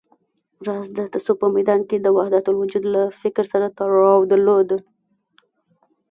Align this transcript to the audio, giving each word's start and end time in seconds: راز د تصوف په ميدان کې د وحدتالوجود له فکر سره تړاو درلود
راز 0.67 0.87
د 0.97 0.99
تصوف 1.13 1.37
په 1.41 1.47
ميدان 1.55 1.81
کې 1.89 1.97
د 1.99 2.07
وحدتالوجود 2.17 2.83
له 2.93 3.01
فکر 3.21 3.43
سره 3.53 3.67
تړاو 3.77 4.27
درلود 4.31 4.69